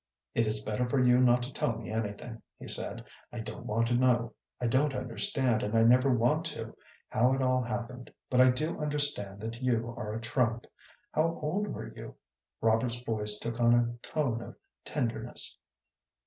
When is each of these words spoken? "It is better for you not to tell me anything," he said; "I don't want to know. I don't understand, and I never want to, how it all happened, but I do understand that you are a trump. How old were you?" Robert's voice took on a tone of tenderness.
"It 0.33 0.47
is 0.47 0.61
better 0.63 0.89
for 0.89 0.99
you 0.99 1.19
not 1.19 1.43
to 1.43 1.53
tell 1.53 1.77
me 1.77 1.91
anything," 1.91 2.41
he 2.57 2.67
said; 2.67 3.05
"I 3.31 3.37
don't 3.37 3.67
want 3.67 3.85
to 3.89 3.93
know. 3.93 4.33
I 4.59 4.65
don't 4.65 4.95
understand, 4.95 5.61
and 5.61 5.77
I 5.77 5.83
never 5.83 6.11
want 6.11 6.45
to, 6.45 6.75
how 7.09 7.35
it 7.35 7.41
all 7.43 7.61
happened, 7.61 8.11
but 8.27 8.41
I 8.41 8.49
do 8.49 8.79
understand 8.81 9.41
that 9.41 9.61
you 9.61 9.93
are 9.95 10.15
a 10.15 10.19
trump. 10.19 10.65
How 11.11 11.37
old 11.43 11.67
were 11.67 11.93
you?" 11.95 12.15
Robert's 12.61 12.97
voice 12.97 13.37
took 13.37 13.59
on 13.59 13.75
a 13.75 13.95
tone 14.01 14.41
of 14.41 14.55
tenderness. 14.85 15.55